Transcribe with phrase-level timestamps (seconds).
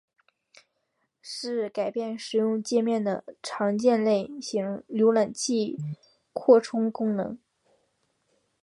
[1.21, 5.77] 是改变使用介面的常见类型浏览器
[6.33, 7.37] 扩充功能。